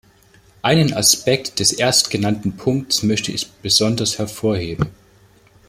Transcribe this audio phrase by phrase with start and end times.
[0.63, 4.89] Einen Aspekt des erstgenannten Punkts möchte ich besonders hervorheben.